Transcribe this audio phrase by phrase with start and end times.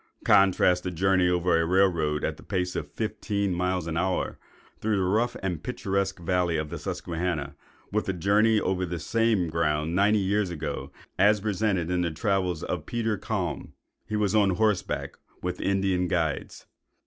[0.25, 3.99] Contrast the journey over a rail road at a pace of fifteen miles in the
[3.99, 4.39] hour,
[4.79, 7.55] through the rough, the picturesque valley of the Susquehanna,
[7.91, 12.63] with a journey over the same ground ninety years ago, as presented in the travels
[12.63, 13.73] of Peter Kalm.
[14.07, 16.65] He was on horseback, with Indian guides.